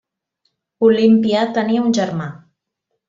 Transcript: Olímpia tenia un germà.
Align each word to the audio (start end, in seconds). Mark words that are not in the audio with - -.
Olímpia 0.87 1.43
tenia 1.59 1.85
un 1.91 1.95
germà. 1.99 2.29